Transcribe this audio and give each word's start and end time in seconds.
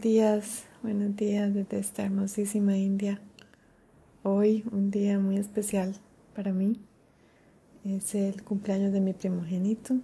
Buenos 0.00 0.14
días, 0.14 0.64
buenos 0.82 1.14
días 1.14 1.52
desde 1.52 1.78
esta 1.78 2.04
hermosísima 2.04 2.74
India. 2.74 3.20
Hoy 4.22 4.64
un 4.72 4.90
día 4.90 5.18
muy 5.18 5.36
especial 5.36 5.94
para 6.34 6.54
mí. 6.54 6.80
Es 7.84 8.14
el 8.14 8.42
cumpleaños 8.42 8.94
de 8.94 9.02
mi 9.02 9.12
primogénito. 9.12 9.96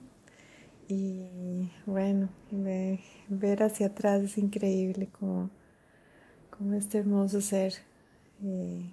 Y 0.86 1.70
bueno, 1.86 2.28
ver 2.50 3.62
hacia 3.62 3.86
atrás 3.86 4.20
es 4.22 4.36
increíble 4.36 5.08
como, 5.18 5.48
como 6.50 6.74
este 6.74 6.98
hermoso 6.98 7.40
ser 7.40 7.72
eh, 8.44 8.92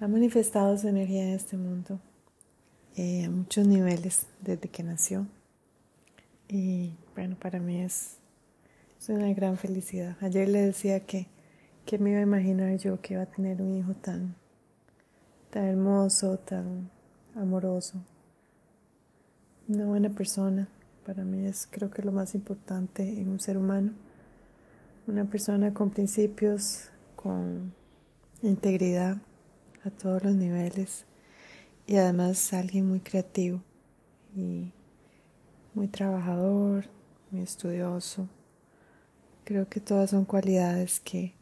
ha 0.00 0.08
manifestado 0.08 0.78
su 0.78 0.88
energía 0.88 1.24
en 1.24 1.34
este 1.34 1.58
mundo 1.58 2.00
eh, 2.96 3.26
a 3.26 3.30
muchos 3.30 3.66
niveles 3.66 4.26
desde 4.40 4.70
que 4.70 4.82
nació. 4.82 5.26
Y 6.48 6.94
bueno, 7.14 7.36
para 7.38 7.60
mí 7.60 7.82
es, 7.82 8.16
es 9.02 9.08
una 9.08 9.32
gran 9.34 9.56
felicidad. 9.56 10.16
Ayer 10.20 10.48
le 10.48 10.60
decía 10.60 11.00
que, 11.00 11.26
que 11.84 11.98
me 11.98 12.10
iba 12.10 12.20
a 12.20 12.22
imaginar 12.22 12.76
yo 12.76 13.00
que 13.00 13.14
iba 13.14 13.24
a 13.24 13.26
tener 13.26 13.60
un 13.60 13.74
hijo 13.74 13.94
tan, 13.94 14.36
tan 15.50 15.64
hermoso, 15.64 16.38
tan 16.38 16.88
amoroso, 17.34 18.00
una 19.66 19.86
buena 19.86 20.08
persona. 20.08 20.68
Para 21.04 21.24
mí 21.24 21.44
es 21.44 21.66
creo 21.68 21.90
que 21.90 22.02
lo 22.02 22.12
más 22.12 22.36
importante 22.36 23.02
en 23.20 23.28
un 23.28 23.40
ser 23.40 23.58
humano. 23.58 23.90
Una 25.08 25.24
persona 25.24 25.74
con 25.74 25.90
principios, 25.90 26.88
con 27.16 27.74
integridad 28.40 29.16
a 29.84 29.90
todos 29.90 30.22
los 30.22 30.36
niveles 30.36 31.06
y 31.88 31.96
además 31.96 32.52
alguien 32.52 32.88
muy 32.88 33.00
creativo 33.00 33.62
y 34.36 34.70
muy 35.74 35.88
trabajador, 35.88 36.84
muy 37.32 37.42
estudioso. 37.42 38.28
Creo 39.52 39.68
que 39.68 39.80
todas 39.80 40.08
son 40.08 40.24
cualidades 40.24 40.98
que 41.00 41.34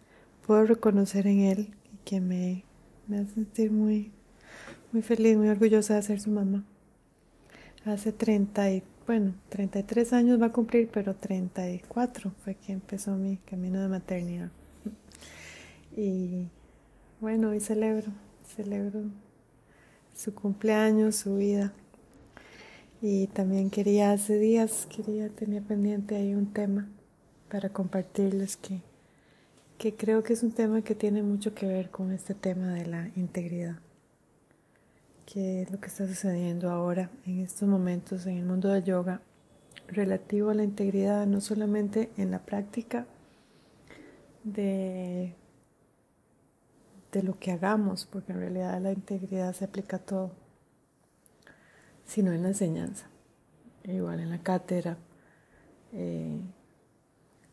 puedo 0.45 0.65
reconocer 0.65 1.29
en 1.29 1.43
él 1.43 1.77
y 1.95 1.97
que 1.99 2.21
me, 2.21 2.65
me 3.07 3.19
hacen 3.19 3.35
sentir 3.35 3.71
muy, 3.71 4.11
muy 4.91 5.01
feliz, 5.01 5.37
muy 5.37 5.49
orgullosa 5.49 5.95
de 5.95 6.03
ser 6.03 6.21
su 6.21 6.33
mamá. 6.33 6.65
Hace 7.85 8.11
30 8.11 8.69
y, 8.73 8.83
bueno, 9.07 9.35
33 9.51 10.13
años 10.13 10.43
va 10.43 10.47
a 10.47 10.53
cumplir, 10.53 10.89
pero 10.93 11.15
34 11.15 12.33
fue 12.43 12.57
que 12.57 12.73
empezó 12.73 13.15
mi 13.15 13.37
camino 13.37 13.81
de 13.81 13.87
maternidad. 13.87 14.51
Y 15.97 16.49
bueno, 17.21 17.51
hoy 17.51 17.61
celebro, 17.61 18.11
celebro 18.57 19.05
su 20.17 20.35
cumpleaños, 20.35 21.15
su 21.15 21.37
vida. 21.37 21.73
Y 23.01 23.29
también 23.29 23.71
quería 23.71 24.11
hace 24.11 24.37
días, 24.37 24.89
quería, 24.91 25.29
tenía 25.29 25.61
pendiente 25.61 26.17
ahí 26.17 26.35
un 26.35 26.53
tema 26.53 26.89
para 27.51 27.71
compartirles 27.71 28.57
que, 28.57 28.81
que 29.79 29.95
creo 29.95 30.23
que 30.23 30.33
es 30.33 30.43
un 30.43 30.53
tema 30.53 30.83
que 30.83 30.95
tiene 30.95 31.23
mucho 31.23 31.55
que 31.55 31.67
ver 31.67 31.91
con 31.91 32.13
este 32.13 32.35
tema 32.35 32.73
de 32.75 32.87
la 32.87 33.11
integridad. 33.17 33.77
Que 35.27 35.63
es 35.63 35.71
lo 35.71 35.81
que 35.81 35.89
está 35.89 36.07
sucediendo 36.07 36.71
ahora, 36.71 37.11
en 37.27 37.41
estos 37.41 37.69
momentos, 37.69 38.27
en 38.27 38.39
el 38.39 38.45
mundo 38.45 38.69
del 38.69 38.85
yoga, 38.85 39.21
relativo 39.89 40.51
a 40.51 40.55
la 40.55 40.65
integridad, 40.65 41.27
no 41.27 41.41
solamente 41.41 42.11
en 42.17 42.31
la 42.31 42.39
práctica 42.39 43.07
de 44.45 45.35
de 47.13 47.23
lo 47.23 47.39
que 47.39 47.53
hagamos, 47.53 48.07
porque 48.07 48.33
en 48.33 48.41
realidad 48.41 48.81
la 48.81 48.93
integridad 48.93 49.53
se 49.53 49.65
aplica 49.65 49.97
a 49.97 50.01
todo, 50.01 50.33
sino 52.05 52.33
en 52.33 52.43
la 52.43 52.49
enseñanza, 52.49 53.07
igual 53.85 54.21
en 54.21 54.31
la 54.31 54.43
cátedra, 54.43 54.97
eh, 55.93 56.41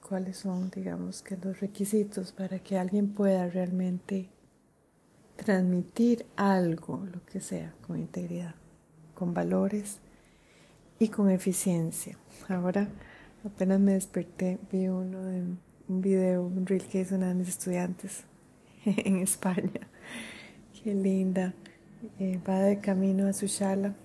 cuáles 0.07 0.37
son, 0.37 0.69
digamos, 0.69 1.21
que 1.21 1.37
los 1.37 1.59
requisitos 1.59 2.31
para 2.31 2.59
que 2.59 2.77
alguien 2.77 3.13
pueda 3.13 3.47
realmente 3.47 4.29
transmitir 5.35 6.25
algo, 6.35 7.05
lo 7.11 7.23
que 7.25 7.41
sea, 7.41 7.73
con 7.85 7.97
integridad, 7.97 8.55
con 9.13 9.33
valores 9.33 9.99
y 10.99 11.09
con 11.09 11.29
eficiencia. 11.29 12.17
Ahora 12.47 12.87
apenas 13.45 13.79
me 13.79 13.93
desperté, 13.93 14.59
vi 14.71 14.87
uno 14.87 15.23
de 15.23 15.43
un 15.87 16.01
video, 16.01 16.43
un 16.43 16.65
reel 16.65 16.83
que 16.83 17.01
hizo 17.01 17.15
una 17.15 17.29
de 17.29 17.35
mis 17.35 17.49
estudiantes 17.49 18.23
en 18.85 19.17
España. 19.17 19.87
Qué 20.83 20.93
linda. 20.93 21.53
Eh, 22.19 22.39
va 22.47 22.59
de 22.61 22.79
camino 22.79 23.27
a 23.27 23.33
su 23.33 23.47
shala 23.47 23.95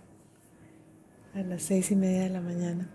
a 1.35 1.43
las 1.43 1.63
seis 1.63 1.91
y 1.91 1.97
media 1.97 2.23
de 2.23 2.31
la 2.31 2.41
mañana. 2.41 2.89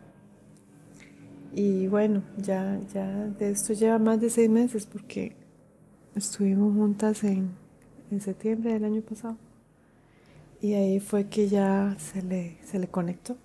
Y 1.54 1.88
bueno, 1.88 2.24
ya, 2.38 2.80
ya 2.94 3.08
de 3.08 3.52
esto 3.52 3.74
lleva 3.74 3.98
más 4.00 4.22
de 4.22 4.30
seis 4.30 4.50
meses 4.50 4.86
porque 4.86 5.36
estuvimos 6.16 6.74
juntas 6.74 7.24
en, 7.24 7.52
en 8.12 8.22
septiembre 8.22 8.74
del 8.74 8.86
año 8.86 9.02
pasado. 9.02 9.38
Y 10.62 10.74
ahí 10.74 11.00
fue 11.00 11.28
que 11.28 11.48
ya 11.48 11.96
se 12.00 12.22
le, 12.22 12.58
se 12.64 12.80
le 12.80 12.88
conectó. 12.88 13.38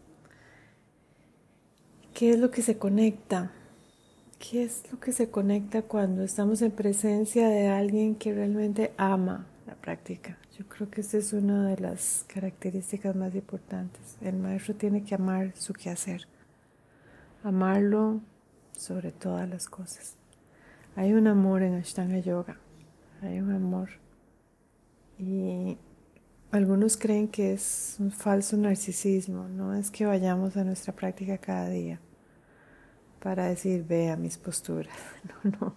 ¿Qué 2.14 2.30
es 2.30 2.38
lo 2.38 2.50
que 2.50 2.62
se 2.62 2.78
conecta? 2.78 3.52
¿Qué 4.38 4.64
es 4.64 4.82
lo 4.90 4.98
que 4.98 5.12
se 5.12 5.30
conecta 5.30 5.82
cuando 5.82 6.22
estamos 6.22 6.62
en 6.62 6.72
presencia 6.72 7.48
de 7.48 7.68
alguien 7.68 8.14
que 8.16 8.34
realmente 8.34 8.92
ama 8.96 9.46
la 9.66 9.74
práctica? 9.74 10.38
Yo 10.58 10.66
creo 10.66 10.90
que 10.90 11.00
esa 11.00 11.18
es 11.18 11.32
una 11.32 11.68
de 11.68 11.80
las 11.80 12.24
características 12.26 13.14
más 13.14 13.34
importantes. 13.34 14.16
El 14.20 14.36
maestro 14.36 14.74
tiene 14.74 15.04
que 15.04 15.14
amar 15.14 15.52
su 15.56 15.72
quehacer, 15.72 16.26
amarlo 17.42 18.20
sobre 18.72 19.12
todas 19.12 19.48
las 19.48 19.68
cosas. 19.68 20.16
Hay 20.96 21.12
un 21.12 21.26
amor 21.26 21.62
en 21.62 21.74
Ashtanga 21.74 22.18
Yoga, 22.18 22.58
hay 23.22 23.40
un 23.40 23.52
amor. 23.52 23.90
Y 25.18 25.78
algunos 26.50 26.96
creen 26.96 27.28
que 27.28 27.52
es 27.54 27.96
un 27.98 28.10
falso 28.10 28.56
narcisismo, 28.56 29.48
no 29.48 29.74
es 29.74 29.90
que 29.90 30.04
vayamos 30.04 30.56
a 30.56 30.64
nuestra 30.64 30.92
práctica 30.92 31.38
cada 31.38 31.68
día 31.68 32.00
para 33.22 33.46
decir, 33.46 33.84
vea 33.86 34.16
mis 34.16 34.38
posturas. 34.38 34.94
No, 35.44 35.50
no. 35.60 35.76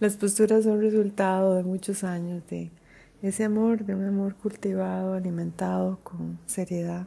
Las 0.00 0.16
posturas 0.16 0.64
son 0.64 0.80
resultado 0.80 1.54
de 1.54 1.62
muchos 1.62 2.02
años 2.02 2.42
de 2.48 2.70
ese 3.20 3.44
amor, 3.44 3.84
de 3.84 3.94
un 3.94 4.06
amor 4.06 4.34
cultivado, 4.34 5.12
alimentado 5.12 6.00
con 6.02 6.38
seriedad, 6.46 7.06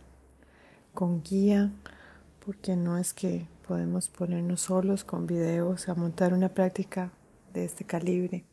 con 0.93 1.23
guía, 1.23 1.71
porque 2.45 2.75
no 2.75 2.97
es 2.97 3.13
que 3.13 3.47
podemos 3.67 4.09
ponernos 4.09 4.61
solos 4.61 5.03
con 5.03 5.27
videos 5.27 5.87
a 5.87 5.95
montar 5.95 6.33
una 6.33 6.49
práctica 6.49 7.11
de 7.53 7.65
este 7.65 7.85
calibre. 7.85 8.43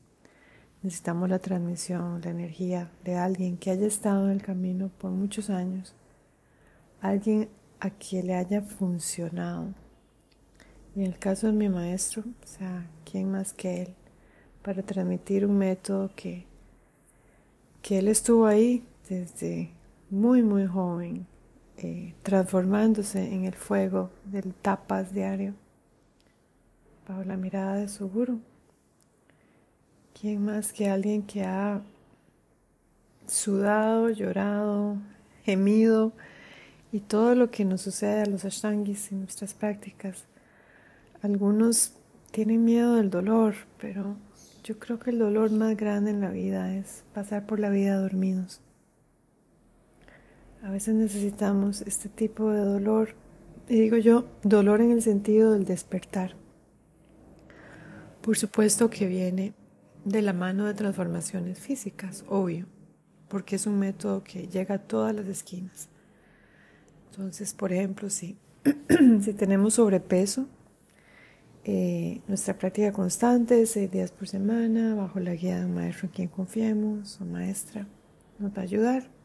Necesitamos 0.82 1.28
la 1.28 1.38
transmisión, 1.38 2.20
la 2.22 2.30
energía 2.30 2.90
de 3.04 3.16
alguien 3.16 3.56
que 3.58 3.70
haya 3.70 3.86
estado 3.86 4.26
en 4.26 4.32
el 4.32 4.42
camino 4.42 4.90
por 4.98 5.10
muchos 5.10 5.50
años, 5.50 5.94
alguien 7.00 7.48
a 7.80 7.90
quien 7.90 8.28
le 8.28 8.34
haya 8.34 8.62
funcionado 8.62 9.74
y 10.94 11.00
en 11.00 11.06
el 11.06 11.18
caso 11.18 11.46
de 11.46 11.52
mi 11.52 11.68
maestro, 11.68 12.22
o 12.22 12.46
sea, 12.46 12.88
¿quién 13.04 13.30
más 13.30 13.52
que 13.52 13.82
él? 13.82 13.94
Para 14.62 14.82
transmitir 14.82 15.46
un 15.46 15.56
método 15.56 16.10
que, 16.16 16.46
que 17.80 17.98
él 17.98 18.08
estuvo 18.08 18.46
ahí 18.46 18.84
desde 19.08 19.70
muy, 20.10 20.42
muy 20.42 20.66
joven, 20.66 21.26
eh, 21.82 22.14
transformándose 22.22 23.32
en 23.32 23.44
el 23.46 23.54
fuego 23.54 24.10
del 24.24 24.52
tapas 24.52 25.14
diario, 25.14 25.54
bajo 27.08 27.24
la 27.24 27.36
mirada 27.36 27.76
de 27.76 27.88
su 27.88 28.08
guru. 28.10 28.40
¿Quién 30.12 30.44
más 30.44 30.74
que 30.74 30.90
alguien 30.90 31.22
que 31.22 31.42
ha 31.44 31.80
sudado, 33.26 34.10
llorado, 34.10 34.98
gemido 35.44 36.12
y 36.92 37.00
todo 37.00 37.34
lo 37.34 37.50
que 37.50 37.64
nos 37.64 37.80
sucede 37.80 38.22
a 38.22 38.26
los 38.26 38.44
ashtangis 38.44 39.10
en 39.12 39.20
nuestras 39.20 39.54
prácticas? 39.54 40.24
Algunos 41.22 41.94
tienen 42.30 42.64
miedo 42.64 42.96
del 42.96 43.08
dolor, 43.08 43.54
pero 43.80 44.16
yo 44.64 44.78
creo 44.78 44.98
que 44.98 45.10
el 45.10 45.18
dolor 45.18 45.50
más 45.50 45.76
grande 45.76 46.10
en 46.10 46.20
la 46.20 46.30
vida 46.30 46.74
es 46.74 47.04
pasar 47.14 47.46
por 47.46 47.58
la 47.58 47.70
vida 47.70 47.96
dormidos. 47.96 48.60
A 50.62 50.70
veces 50.70 50.94
necesitamos 50.94 51.80
este 51.82 52.08
tipo 52.08 52.50
de 52.50 52.60
dolor, 52.60 53.14
y 53.68 53.80
digo 53.80 53.96
yo, 53.96 54.26
dolor 54.42 54.82
en 54.82 54.90
el 54.90 55.00
sentido 55.00 55.52
del 55.52 55.64
despertar. 55.64 56.36
Por 58.20 58.36
supuesto 58.36 58.90
que 58.90 59.06
viene 59.06 59.54
de 60.04 60.20
la 60.20 60.34
mano 60.34 60.66
de 60.66 60.74
transformaciones 60.74 61.58
físicas, 61.58 62.24
obvio, 62.28 62.66
porque 63.28 63.56
es 63.56 63.66
un 63.66 63.78
método 63.78 64.22
que 64.22 64.48
llega 64.48 64.74
a 64.74 64.78
todas 64.78 65.14
las 65.14 65.26
esquinas. 65.26 65.88
Entonces, 67.10 67.54
por 67.54 67.72
ejemplo, 67.72 68.10
si, 68.10 68.36
si 69.22 69.32
tenemos 69.32 69.74
sobrepeso, 69.74 70.46
eh, 71.64 72.20
nuestra 72.26 72.58
práctica 72.58 72.92
constante, 72.92 73.64
seis 73.64 73.90
días 73.90 74.12
por 74.12 74.28
semana, 74.28 74.94
bajo 74.94 75.20
la 75.20 75.34
guía 75.34 75.60
de 75.60 75.66
un 75.66 75.74
maestro 75.74 76.06
en 76.06 76.12
quien 76.12 76.28
confiemos 76.28 77.18
o 77.20 77.24
maestra, 77.24 77.86
nos 78.38 78.52
va 78.52 78.58
a 78.58 78.62
ayudar. 78.62 79.19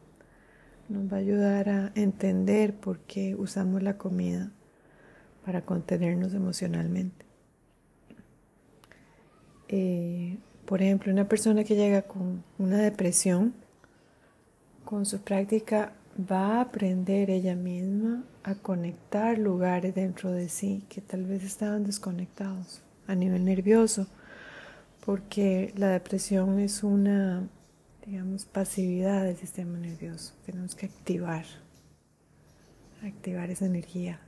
Nos 0.88 1.12
va 1.12 1.16
a 1.16 1.20
ayudar 1.20 1.68
a 1.68 1.92
entender 1.94 2.74
por 2.74 3.00
qué 3.00 3.34
usamos 3.34 3.82
la 3.82 3.98
comida 3.98 4.50
para 5.44 5.62
contenernos 5.62 6.34
emocionalmente. 6.34 7.26
Eh, 9.68 10.38
por 10.64 10.82
ejemplo, 10.82 11.12
una 11.12 11.28
persona 11.28 11.64
que 11.64 11.76
llega 11.76 12.02
con 12.02 12.42
una 12.58 12.78
depresión, 12.78 13.54
con 14.84 15.06
su 15.06 15.20
práctica 15.20 15.92
va 16.18 16.58
a 16.58 16.60
aprender 16.62 17.30
ella 17.30 17.54
misma 17.54 18.24
a 18.42 18.54
conectar 18.54 19.38
lugares 19.38 19.94
dentro 19.94 20.30
de 20.30 20.48
sí 20.48 20.84
que 20.88 21.00
tal 21.00 21.24
vez 21.24 21.44
estaban 21.44 21.84
desconectados 21.84 22.82
a 23.06 23.14
nivel 23.14 23.44
nervioso, 23.44 24.06
porque 25.04 25.72
la 25.76 25.88
depresión 25.88 26.58
es 26.58 26.82
una, 26.82 27.48
digamos, 28.06 28.44
pasividad 28.44 29.24
del 29.24 29.36
sistema 29.36 29.78
nervioso. 29.78 30.32
Tenemos 30.46 30.74
que 30.74 30.86
activar, 30.86 31.44
activar 33.02 33.50
esa 33.50 33.66
energía. 33.66 34.20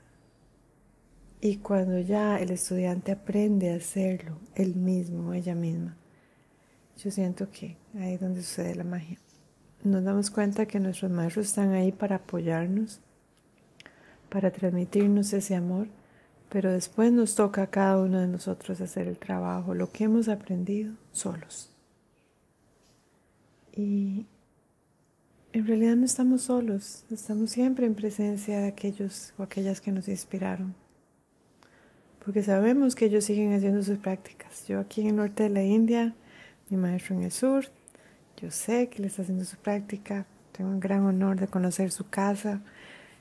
Y 1.40 1.58
cuando 1.58 2.00
ya 2.00 2.38
el 2.40 2.50
estudiante 2.50 3.12
aprende 3.12 3.72
a 3.72 3.76
hacerlo 3.76 4.38
él 4.56 4.74
mismo, 4.74 5.32
ella 5.32 5.54
misma, 5.54 5.96
yo 6.96 7.12
siento 7.12 7.48
que 7.50 7.76
ahí 7.94 8.14
es 8.14 8.20
donde 8.20 8.42
sucede 8.42 8.74
la 8.74 8.82
magia. 8.82 9.18
Nos 9.84 10.02
damos 10.02 10.32
cuenta 10.32 10.66
que 10.66 10.80
nuestros 10.80 11.12
maestros 11.12 11.46
están 11.46 11.72
ahí 11.72 11.92
para 11.92 12.16
apoyarnos, 12.16 13.00
para 14.28 14.50
transmitirnos 14.50 15.32
ese 15.32 15.54
amor, 15.54 15.86
pero 16.48 16.72
después 16.72 17.12
nos 17.12 17.36
toca 17.36 17.62
a 17.62 17.70
cada 17.70 17.98
uno 17.98 18.18
de 18.18 18.26
nosotros 18.26 18.80
hacer 18.80 19.06
el 19.06 19.18
trabajo, 19.18 19.74
lo 19.74 19.92
que 19.92 20.04
hemos 20.04 20.28
aprendido 20.28 20.94
solos. 21.12 21.70
Y 23.78 24.26
en 25.52 25.66
realidad 25.68 25.94
no 25.94 26.04
estamos 26.04 26.42
solos, 26.42 27.04
estamos 27.12 27.52
siempre 27.52 27.86
en 27.86 27.94
presencia 27.94 28.58
de 28.58 28.66
aquellos 28.66 29.32
o 29.38 29.44
aquellas 29.44 29.80
que 29.80 29.92
nos 29.92 30.08
inspiraron. 30.08 30.74
Porque 32.24 32.42
sabemos 32.42 32.96
que 32.96 33.04
ellos 33.04 33.24
siguen 33.24 33.52
haciendo 33.52 33.84
sus 33.84 33.98
prácticas. 33.98 34.66
Yo 34.66 34.80
aquí 34.80 35.02
en 35.02 35.06
el 35.10 35.16
norte 35.16 35.44
de 35.44 35.50
la 35.50 35.62
India, 35.62 36.12
mi 36.68 36.76
maestro 36.76 37.14
en 37.14 37.22
el 37.22 37.30
sur. 37.30 37.66
Yo 38.42 38.50
sé 38.50 38.88
que 38.88 38.98
él 38.98 39.04
está 39.04 39.22
haciendo 39.22 39.44
su 39.44 39.56
práctica. 39.56 40.26
Tengo 40.50 40.70
un 40.70 40.80
gran 40.80 41.04
honor 41.04 41.38
de 41.38 41.46
conocer 41.46 41.92
su 41.92 42.08
casa. 42.10 42.60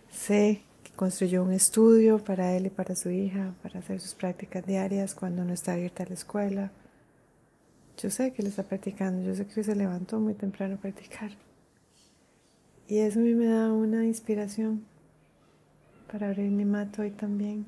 Sé 0.09 0.63
que 0.81 0.92
construyó 0.94 1.44
un 1.44 1.54
estudio 1.54 2.18
para 2.18 2.57
él 2.57 2.65
y 2.65 2.69
para 2.71 2.95
su 2.95 3.12
hija 3.12 3.54
para 3.62 3.77
hacer 3.77 4.00
sus 4.00 4.15
prácticas 4.15 4.65
diarias 4.65 5.13
cuando 5.13 5.45
no 5.45 5.54
está 5.54 5.74
abierta 5.74 6.04
la 6.07 6.15
escuela. 6.15 6.71
Yo 7.97 8.09
sé 8.09 8.31
que 8.31 8.41
él 8.41 8.47
está 8.47 8.63
practicando. 8.63 9.25
Yo 9.25 9.35
sé 9.35 9.45
que 9.47 9.63
se 9.63 9.75
levantó 9.75 10.19
muy 10.19 10.33
temprano 10.33 10.75
a 10.75 10.77
practicar. 10.77 11.31
Y 12.88 12.99
eso 12.99 13.19
a 13.19 13.23
mí 13.23 13.33
me 13.33 13.47
da 13.47 13.73
una 13.73 14.05
inspiración 14.05 14.85
para 16.11 16.27
abrir 16.27 16.51
mi 16.51 16.63
mato 16.63 17.01
hoy 17.01 17.11
también 17.11 17.65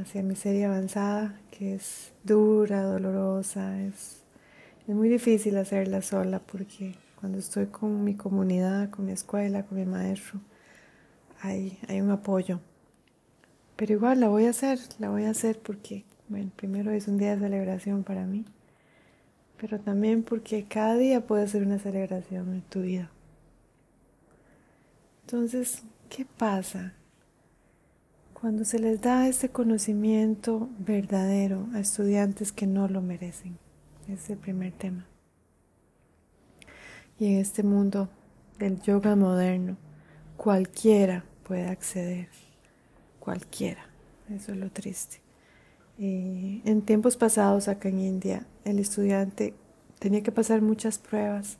hacia 0.00 0.22
mi 0.22 0.34
serie 0.34 0.64
avanzada, 0.64 1.38
que 1.52 1.76
es 1.76 2.12
dura, 2.24 2.82
dolorosa, 2.82 3.80
es 3.80 4.26
es 4.88 4.94
muy 4.94 5.08
difícil 5.08 5.56
hacerla 5.56 6.00
sola 6.00 6.38
porque 6.38 6.94
cuando 7.18 7.38
estoy 7.38 7.66
con 7.66 8.04
mi 8.04 8.14
comunidad, 8.14 8.88
con 8.90 9.06
mi 9.06 9.12
escuela, 9.12 9.64
con 9.64 9.78
mi 9.78 9.84
maestro, 9.84 10.38
hay, 11.40 11.76
hay 11.88 12.00
un 12.00 12.10
apoyo. 12.10 12.60
Pero 13.74 13.94
igual 13.94 14.20
la 14.20 14.28
voy 14.28 14.46
a 14.46 14.50
hacer, 14.50 14.78
la 15.00 15.10
voy 15.10 15.24
a 15.24 15.30
hacer 15.30 15.58
porque, 15.58 16.04
bueno, 16.28 16.52
primero 16.54 16.92
es 16.92 17.08
un 17.08 17.18
día 17.18 17.34
de 17.34 17.40
celebración 17.40 18.04
para 18.04 18.26
mí, 18.26 18.44
pero 19.60 19.80
también 19.80 20.22
porque 20.22 20.64
cada 20.64 20.96
día 20.96 21.26
puede 21.26 21.48
ser 21.48 21.62
una 21.62 21.78
celebración 21.78 22.52
en 22.52 22.62
tu 22.62 22.82
vida. 22.82 23.10
Entonces, 25.22 25.82
¿qué 26.08 26.24
pasa 26.24 26.92
cuando 28.32 28.64
se 28.64 28.78
les 28.78 29.00
da 29.00 29.26
este 29.28 29.48
conocimiento 29.48 30.68
verdadero 30.78 31.66
a 31.74 31.80
estudiantes 31.80 32.52
que 32.52 32.66
no 32.66 32.86
lo 32.86 33.02
merecen? 33.02 33.58
Es 34.08 34.30
el 34.30 34.38
primer 34.38 34.72
tema. 34.72 35.06
Y 37.18 37.26
en 37.32 37.40
este 37.40 37.62
mundo 37.62 38.08
del 38.58 38.80
yoga 38.82 39.16
moderno, 39.16 39.76
cualquiera 40.36 41.24
puede 41.42 41.66
acceder. 41.66 42.28
Cualquiera. 43.18 43.86
Eso 44.28 44.52
es 44.52 44.58
lo 44.58 44.70
triste. 44.70 45.25
Eh, 45.98 46.60
en 46.64 46.82
tiempos 46.82 47.16
pasados 47.16 47.68
acá 47.68 47.88
en 47.88 48.00
India, 48.00 48.46
el 48.64 48.78
estudiante 48.78 49.54
tenía 49.98 50.22
que 50.22 50.32
pasar 50.32 50.60
muchas 50.60 50.98
pruebas. 50.98 51.58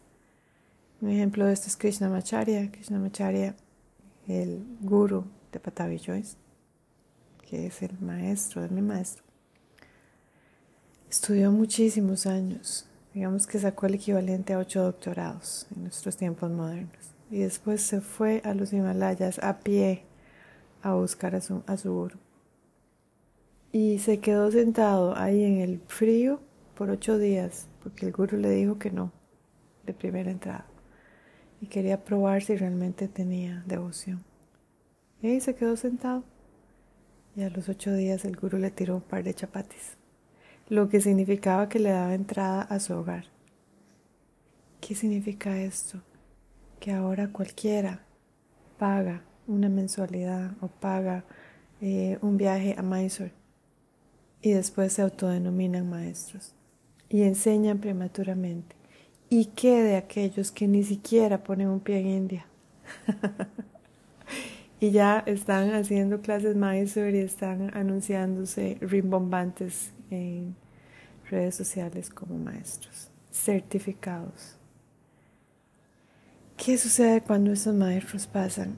Un 1.01 1.11
ejemplo 1.11 1.47
de 1.47 1.53
esto 1.53 1.69
es 1.69 1.77
Krishnamacharya. 1.77 2.71
Krishnamacharya, 2.71 3.55
el 4.29 4.63
guru 4.81 5.25
de 5.53 5.61
Patavi 5.61 5.99
Joyce, 5.99 6.37
que 7.49 7.67
es 7.67 7.83
el 7.83 7.99
maestro 8.01 8.63
de 8.63 8.69
mi 8.69 8.83
maestro. 8.83 9.25
Estudió 11.09 11.51
muchísimos 11.51 12.27
años, 12.27 12.87
digamos 13.15 13.47
que 13.47 13.59
sacó 13.59 13.87
el 13.87 13.95
equivalente 13.95 14.53
a 14.53 14.59
ocho 14.59 14.83
doctorados 14.83 15.67
en 15.75 15.85
nuestros 15.85 16.17
tiempos 16.17 16.51
modernos. 16.51 17.15
Y 17.31 17.39
después 17.39 17.81
se 17.83 18.01
fue 18.01 18.43
a 18.45 18.55
los 18.55 18.73
Himalayas 18.73 19.39
a 19.43 19.59
pie 19.61 20.05
a 20.83 20.95
buscar 20.95 21.35
a 21.35 21.41
su, 21.41 21.63
a 21.67 21.77
su 21.77 21.93
guru. 21.93 22.19
Y 23.73 23.99
se 23.99 24.19
quedó 24.19 24.51
sentado 24.51 25.17
ahí 25.17 25.45
en 25.45 25.59
el 25.59 25.81
frío 25.87 26.41
por 26.75 26.91
ocho 26.91 27.19
días, 27.19 27.69
porque 27.83 28.07
el 28.07 28.13
guru 28.13 28.37
le 28.37 28.51
dijo 28.51 28.79
que 28.79 28.91
no, 28.91 29.13
de 29.85 29.93
primera 29.93 30.31
entrada. 30.31 30.67
Y 31.61 31.67
quería 31.67 32.05
probar 32.05 32.43
si 32.43 32.57
realmente 32.57 33.09
tenía 33.09 33.63
devoción. 33.67 34.25
Y 35.23 35.41
se 35.41 35.55
quedó 35.55 35.77
sentado. 35.77 36.25
Y 37.35 37.43
a 37.43 37.51
los 37.51 37.69
ocho 37.69 37.93
días 37.95 38.25
el 38.25 38.37
guru 38.37 38.59
le 38.59 38.71
tiró 38.71 38.97
un 38.97 39.03
par 39.03 39.23
de 39.25 39.35
chapatis 39.35 39.97
lo 40.69 40.89
que 40.89 41.01
significaba 41.01 41.69
que 41.69 41.79
le 41.79 41.91
daba 41.91 42.15
entrada 42.15 42.63
a 42.63 42.81
su 42.81 42.95
hogar. 42.95 43.27
¿Qué 44.81 44.95
significa 44.95 45.57
esto? 45.61 46.03
Que 46.81 46.93
ahora 46.93 47.29
cualquiera 47.29 48.05
paga 48.79 49.23
una 49.47 49.69
mensualidad 49.69 50.53
o 50.61 50.69
paga 50.69 51.25
eh, 51.81 52.19
un 52.21 52.37
viaje 52.37 52.75
a 52.77 52.83
Mysore 52.83 53.33
y 54.43 54.53
después 54.53 54.93
se 54.93 55.03
autodenominan 55.03 55.89
maestros 55.89 56.55
y 57.09 57.23
enseñan 57.23 57.79
prematuramente. 57.79 58.77
¿Y 59.29 59.47
qué 59.47 59.83
de 59.83 59.97
aquellos 59.97 60.53
que 60.53 60.69
ni 60.69 60.85
siquiera 60.85 61.43
ponen 61.43 61.69
un 61.69 61.81
pie 61.81 61.99
en 62.01 62.07
India? 62.07 62.47
y 64.81 64.91
ya 64.91 65.19
están 65.27 65.75
haciendo 65.75 66.21
clases 66.21 66.55
Mysore 66.55 67.19
y 67.19 67.21
están 67.21 67.77
anunciándose 67.77 68.79
rimbombantes 68.81 69.93
en 70.11 70.55
redes 71.29 71.57
sociales 71.57 72.11
como 72.11 72.39
maestros, 72.39 73.11
certificados. 73.33 74.57
¿Qué 76.57 76.79
sucede 76.79 77.21
cuando 77.21 77.53
esos 77.53 77.75
maestros 77.75 78.27
pasan 78.27 78.77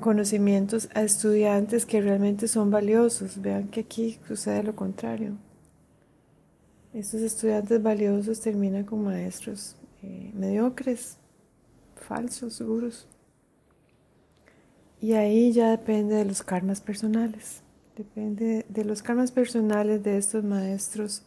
conocimientos 0.00 0.88
a 0.94 1.02
estudiantes 1.02 1.86
que 1.86 2.00
realmente 2.00 2.48
son 2.48 2.70
valiosos? 2.70 3.40
Vean 3.40 3.68
que 3.68 3.80
aquí 3.80 4.18
sucede 4.26 4.62
lo 4.62 4.74
contrario. 4.74 5.36
Estos 6.92 7.22
estudiantes 7.22 7.82
valiosos 7.82 8.40
terminan 8.40 8.84
con 8.84 9.02
maestros 9.04 9.76
eh, 10.02 10.30
mediocres, 10.34 11.16
falsos, 11.94 12.54
seguros. 12.54 13.06
Y 15.00 15.14
ahí 15.14 15.52
ya 15.52 15.70
depende 15.70 16.16
de 16.16 16.24
los 16.24 16.42
karmas 16.42 16.80
personales. 16.80 17.62
Depende 17.96 18.66
de 18.68 18.84
los 18.84 19.02
karmas 19.02 19.32
personales 19.32 20.02
de 20.02 20.16
estos 20.16 20.44
maestros 20.44 21.22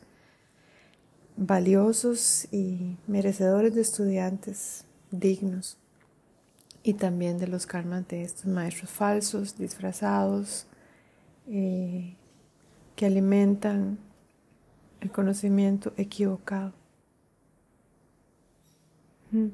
valiosos 1.37 2.47
y 2.51 2.97
merecedores 3.07 3.75
de 3.75 3.81
estudiantes 3.81 4.85
dignos. 5.11 5.77
Y 6.87 6.93
también 6.93 7.39
de 7.39 7.47
los 7.47 7.65
karmas 7.65 8.07
de 8.07 8.21
estos 8.21 8.45
maestros 8.45 8.91
falsos, 8.91 9.57
disfrazados, 9.57 10.67
eh, 11.47 12.15
que 12.95 13.07
alimentan 13.07 13.97
el 15.01 15.11
conocimiento 15.11 15.93
equivocado. 15.97 16.73
Mm. 19.31 19.47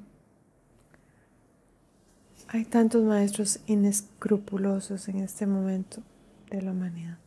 Hay 2.49 2.65
tantos 2.65 3.01
maestros 3.01 3.61
inescrupulosos 3.65 5.07
en 5.07 5.21
este 5.21 5.47
momento 5.47 6.03
de 6.49 6.61
la 6.61 6.71
humanidad, 6.71 7.17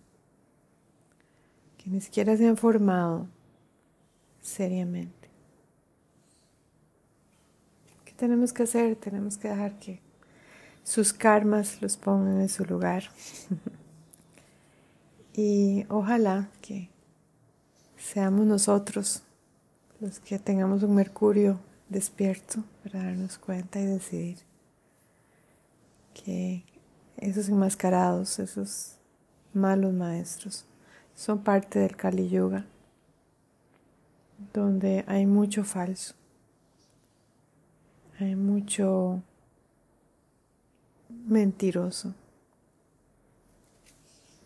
que 1.79 1.89
ni 1.89 2.03
siquiera 2.03 2.37
se 2.37 2.47
han 2.47 2.59
formado 2.59 3.27
seriamente. 4.43 5.24
¿Qué 8.15 8.21
tenemos 8.21 8.53
que 8.53 8.63
hacer? 8.63 8.95
Tenemos 8.97 9.37
que 9.37 9.49
dejar 9.49 9.79
que 9.81 10.01
sus 10.85 11.13
karmas 11.13 11.83
los 11.83 11.97
pongan 11.97 12.41
en 12.41 12.49
su 12.49 12.65
lugar. 12.65 13.11
y 15.35 15.85
ojalá 15.89 16.49
que 16.63 16.91
seamos 17.97 18.47
nosotros 18.47 19.25
los 19.99 20.21
que 20.21 20.39
tengamos 20.39 20.85
un 20.85 20.95
Mercurio 20.95 21.59
despierto 21.89 22.63
para 22.85 23.03
darnos 23.03 23.39
cuenta 23.39 23.81
y 23.81 23.87
decidir 23.87 24.39
que 26.13 26.65
esos 27.17 27.49
enmascarados, 27.49 28.39
esos 28.39 28.99
malos 29.53 29.93
maestros. 29.93 30.67
Son 31.17 31.43
parte 31.43 31.81
del 31.81 31.97
Kali 31.97 32.29
Yuga 32.29 32.67
donde 34.53 35.05
hay 35.07 35.27
mucho 35.27 35.65
falso, 35.65 36.15
hay 38.25 38.37
mucho 38.37 39.23
mentiroso 41.27 42.15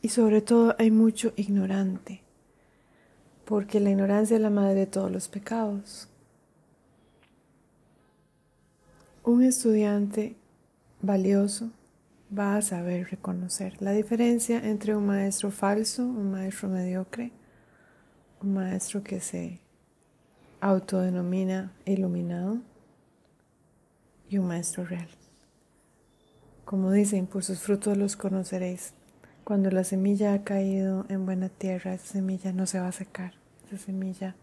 y 0.02 0.08
sobre 0.11 0.40
todo 0.40 0.75
hay 0.78 0.90
mucho 0.90 1.32
ignorante, 1.37 2.23
porque 3.44 3.80
la 3.80 3.90
ignorancia 3.90 4.37
es 4.37 4.42
la 4.42 4.50
madre 4.50 4.80
de 4.80 4.87
todos 4.87 5.11
los 5.11 5.28
pecados. 5.28 6.08
Un 9.25 9.42
estudiante 9.42 10.37
valioso 11.02 11.70
va 12.37 12.56
a 12.56 12.62
saber 12.62 13.08
reconocer 13.11 13.80
la 13.82 13.92
diferencia 13.92 14.58
entre 14.68 14.94
un 14.94 15.06
maestro 15.06 15.50
falso, 15.50 16.04
un 16.04 16.30
maestro 16.30 16.68
mediocre, 16.68 17.32
un 18.40 18.54
maestro 18.54 19.02
que 19.02 19.20
se 19.20 19.61
autodenomina 20.61 21.73
iluminado 21.85 22.58
y 24.28 24.38
un 24.38 24.47
maestro 24.47 24.85
real. 24.85 25.08
Como 26.64 26.92
dicen, 26.92 27.26
por 27.26 27.44
sus 27.44 27.61
frutos 27.61 27.97
los 27.97 28.16
conoceréis. 28.16 28.92
Cuando 29.44 29.70
la 29.70 29.85
semilla 29.85 30.35
ha 30.35 30.44
caído 30.44 31.06
en 31.08 31.25
buena 31.25 31.49
tierra, 31.49 31.94
esa 31.94 32.06
semilla 32.06 32.52
no 32.52 32.66
se 32.66 32.78
va 32.78 32.88
a 32.88 32.92
secar. 32.92 33.32
Esa 33.66 33.78
semilla 33.78 34.37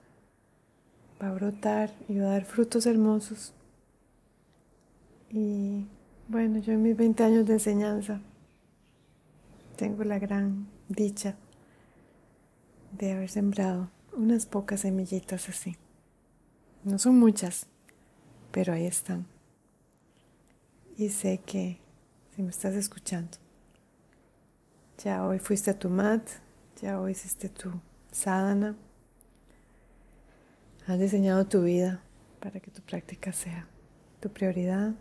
va 1.21 1.29
a 1.29 1.33
brotar 1.33 1.91
y 2.07 2.17
va 2.17 2.27
a 2.27 2.31
dar 2.31 2.45
frutos 2.45 2.85
hermosos. 2.87 3.53
Y 5.29 5.85
bueno, 6.27 6.59
yo 6.59 6.73
en 6.73 6.81
mis 6.81 6.97
20 6.97 7.23
años 7.23 7.45
de 7.45 7.53
enseñanza 7.53 8.21
tengo 9.75 10.03
la 10.03 10.17
gran 10.17 10.67
dicha 10.87 11.35
de 12.97 13.11
haber 13.11 13.29
sembrado 13.29 13.91
unas 14.13 14.45
pocas 14.45 14.81
semillitas 14.81 15.49
así. 15.49 15.75
No 16.83 16.97
son 16.97 17.19
muchas, 17.19 17.67
pero 18.51 18.73
ahí 18.73 18.85
están. 18.85 19.34
Y 20.97 21.09
sé 21.09 21.39
que 21.39 21.79
si 22.33 22.41
me 22.41 22.49
estás 22.49 22.73
escuchando, 22.75 23.37
ya 25.03 25.25
hoy 25.25 25.39
fuiste 25.39 25.71
a 25.71 25.77
tu 25.77 25.89
mat, 25.89 26.25
ya 26.81 27.01
hoy 27.01 27.11
hiciste 27.11 27.49
tu 27.49 27.69
sadhana, 28.11 28.77
has 30.87 30.99
diseñado 30.99 31.45
tu 31.47 31.63
vida 31.63 32.01
para 32.39 32.59
que 32.61 32.71
tu 32.71 32.81
práctica 32.81 33.33
sea 33.33 33.67
tu 34.21 34.29
prioridad. 34.29 34.93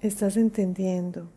Estás 0.00 0.36
entendiendo 0.36 1.30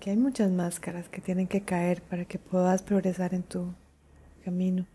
que 0.00 0.10
hay 0.10 0.16
muchas 0.16 0.50
máscaras 0.50 1.08
que 1.08 1.20
tienen 1.20 1.46
que 1.46 1.60
caer 1.60 2.02
para 2.02 2.24
que 2.24 2.38
puedas 2.38 2.82
progresar 2.82 3.34
en 3.34 3.42
tu 3.44 3.72
camino. 4.44 4.86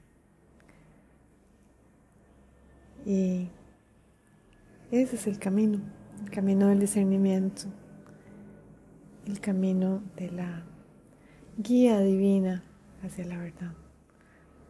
Y 3.06 3.48
ese 4.92 5.16
es 5.16 5.28
el 5.28 5.38
camino, 5.38 5.80
el 6.26 6.32
camino 6.32 6.70
del 6.70 6.80
discernimiento, 6.80 7.66
el 9.28 9.40
camino 9.40 10.02
de 10.16 10.32
la 10.32 10.64
guía 11.56 12.00
divina 12.00 12.64
hacia 13.04 13.26
la 13.26 13.38
verdad. 13.38 13.74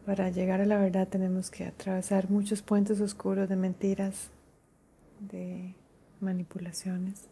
Para 0.04 0.28
llegar 0.28 0.60
a 0.60 0.66
la 0.66 0.76
verdad 0.76 1.08
tenemos 1.08 1.50
que 1.50 1.64
atravesar 1.64 2.28
muchos 2.30 2.60
puentes 2.60 3.00
oscuros 3.00 3.48
de 3.48 3.56
mentiras, 3.56 4.28
de 5.18 5.74
manipulaciones. 6.20 7.22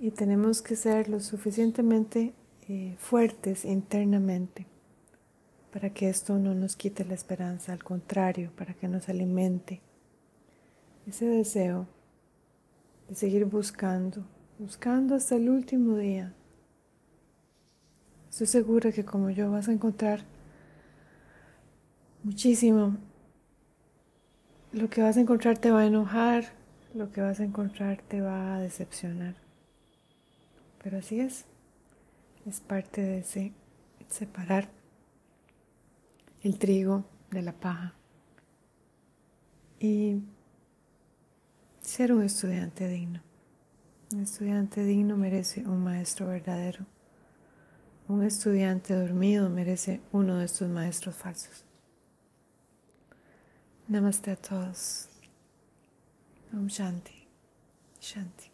Y 0.00 0.10
tenemos 0.10 0.62
que 0.62 0.74
ser 0.74 1.10
lo 1.10 1.20
suficientemente 1.20 2.32
eh, 2.66 2.96
fuertes 2.98 3.66
internamente 3.66 4.66
para 5.70 5.90
que 5.90 6.08
esto 6.08 6.38
no 6.38 6.54
nos 6.54 6.76
quite 6.76 7.04
la 7.04 7.14
esperanza, 7.14 7.74
al 7.74 7.84
contrario, 7.84 8.52
para 8.56 8.72
que 8.72 8.88
nos 8.88 9.10
alimente 9.10 9.82
ese 11.06 11.26
deseo 11.26 11.86
de 13.08 13.14
seguir 13.14 13.44
buscando, 13.44 14.24
buscando 14.58 15.14
hasta 15.14 15.36
el 15.36 15.48
último 15.48 15.96
día. 15.96 16.34
Estoy 18.30 18.46
segura 18.46 18.92
que 18.92 19.04
como 19.04 19.30
yo 19.30 19.50
vas 19.50 19.68
a 19.68 19.72
encontrar 19.72 20.24
muchísimo. 22.22 22.96
Lo 24.72 24.90
que 24.90 25.02
vas 25.02 25.16
a 25.16 25.20
encontrar 25.20 25.58
te 25.58 25.70
va 25.70 25.80
a 25.80 25.86
enojar, 25.86 26.44
lo 26.94 27.12
que 27.12 27.20
vas 27.20 27.38
a 27.38 27.44
encontrar 27.44 28.02
te 28.02 28.20
va 28.20 28.56
a 28.56 28.60
decepcionar. 28.60 29.36
Pero 30.82 30.98
así 30.98 31.20
es, 31.20 31.44
es 32.46 32.60
parte 32.60 33.00
de 33.00 33.18
ese 33.18 33.52
separar 34.08 34.68
el 36.42 36.58
trigo 36.58 37.04
de 37.30 37.42
la 37.42 37.52
paja 37.52 37.94
y 39.80 40.22
ser 41.84 42.12
un 42.12 42.22
estudiante 42.22 42.88
digno. 42.88 43.20
Un 44.12 44.22
estudiante 44.22 44.82
digno 44.82 45.16
merece 45.16 45.60
un 45.66 45.84
maestro 45.84 46.26
verdadero. 46.26 46.86
Un 48.08 48.22
estudiante 48.22 48.94
dormido 48.94 49.48
merece 49.48 50.00
uno 50.12 50.38
de 50.38 50.46
estos 50.46 50.68
maestros 50.68 51.14
falsos. 51.14 51.64
Namaste 53.86 54.30
a 54.30 54.36
todos. 54.36 55.08
Om 56.52 56.68
Shanti. 56.68 57.28
Shanti. 58.00 58.53